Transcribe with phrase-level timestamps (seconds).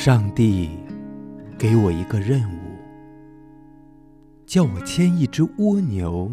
[0.00, 0.70] 上帝
[1.58, 2.78] 给我一个任务，
[4.46, 6.30] 叫我牵一只蜗牛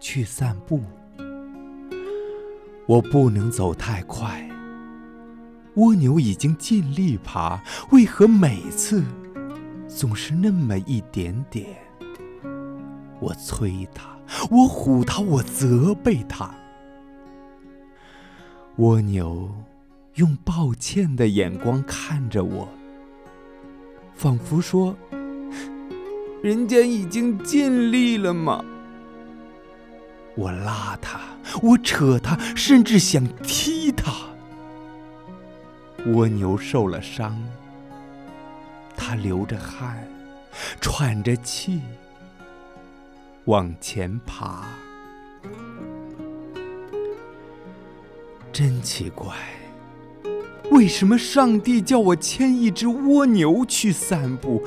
[0.00, 0.80] 去散步。
[2.88, 4.44] 我不能走太快。
[5.76, 7.62] 蜗牛已经尽力爬，
[7.92, 9.04] 为何每次
[9.86, 11.68] 总是那么一点点？
[13.20, 14.18] 我催它，
[14.50, 16.52] 我唬它，我责备它。
[18.78, 19.48] 蜗牛
[20.14, 22.68] 用抱歉的眼光看着我，
[24.14, 24.96] 仿佛说
[26.40, 28.64] ：“人家已经尽力了嘛。”
[30.36, 31.20] 我拉他，
[31.62, 34.12] 我扯他，甚至想踢他。
[36.12, 37.36] 蜗牛受了伤，
[38.96, 40.06] 它流着汗，
[40.80, 41.80] 喘着气，
[43.46, 44.64] 往前爬。
[48.52, 49.34] 真奇怪，
[50.70, 54.62] 为什么上帝叫我牵一只蜗牛去散步？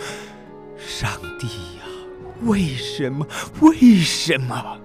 [0.77, 1.83] 上帝呀，
[2.43, 3.27] 为什么？
[3.61, 4.79] 为什么？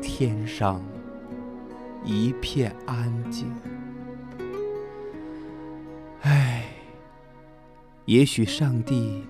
[0.00, 0.82] 天上
[2.04, 3.52] 一片安静。
[6.22, 6.64] 唉，
[8.06, 9.24] 也许上帝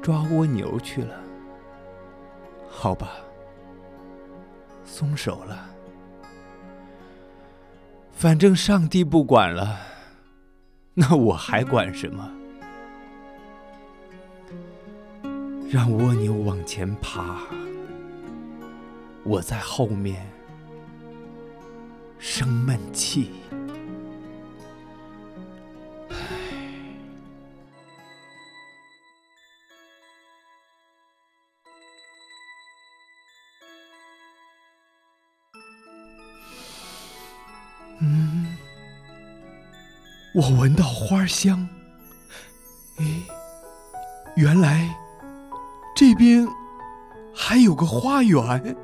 [0.00, 1.20] 抓蜗牛去了。
[2.68, 3.10] 好吧，
[4.84, 5.73] 松手了。
[8.16, 9.78] 反正上帝不管了，
[10.94, 12.30] 那我还管什么？
[15.70, 17.40] 让蜗牛往前爬。
[19.24, 20.26] 我在后面
[22.18, 23.30] 生闷气。
[38.00, 38.56] 嗯，
[40.34, 41.68] 我闻到花香。
[42.98, 43.22] 诶，
[44.36, 44.88] 原来
[45.94, 46.46] 这边
[47.34, 48.76] 还有个花园。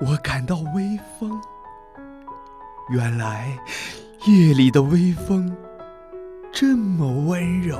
[0.00, 1.40] 我感到微风，
[2.90, 3.58] 原来
[4.26, 5.56] 夜里的微风
[6.52, 7.78] 这么温柔。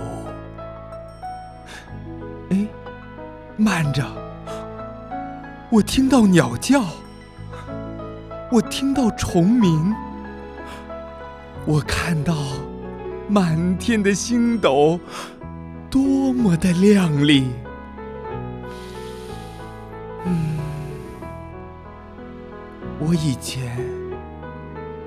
[2.51, 2.67] 哎，
[3.59, 4.03] 慢着，
[5.71, 6.85] 我听到鸟叫，
[8.49, 9.93] 我听到虫鸣，
[11.65, 12.35] 我看到
[13.29, 15.01] 满天的星斗，
[15.91, 17.51] 多么的亮丽。
[20.25, 20.57] 嗯。
[23.01, 23.77] 我以前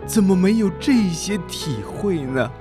[0.05, 2.51] 怎么没有这些体会呢？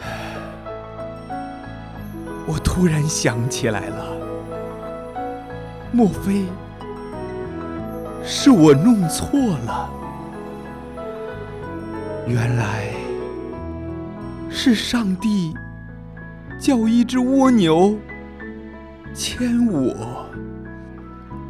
[2.46, 4.06] 我突然想起来了，
[5.92, 6.46] 莫非
[8.24, 9.90] 是我弄错了？
[12.26, 12.92] 原来
[14.48, 15.54] 是上帝
[16.58, 17.98] 叫一只蜗牛
[19.14, 20.26] 牵我。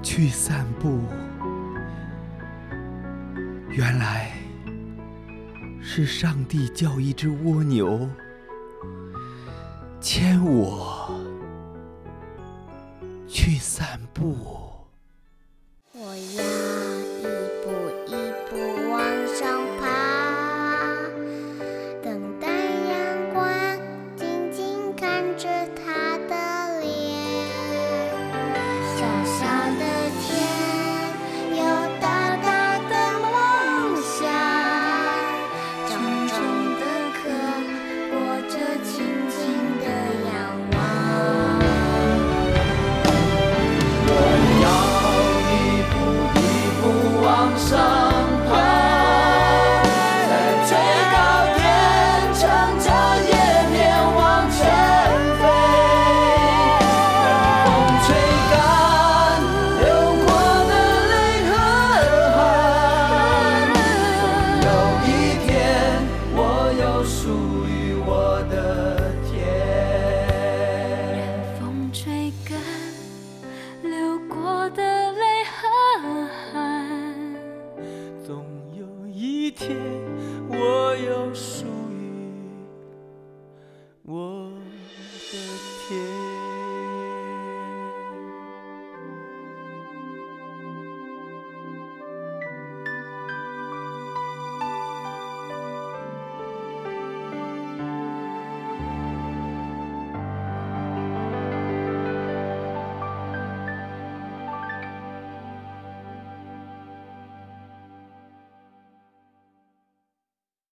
[0.03, 1.01] 去散步，
[3.69, 4.31] 原来
[5.79, 8.09] 是上帝叫一只蜗牛
[10.01, 11.11] 牵我
[13.29, 14.70] 去散步。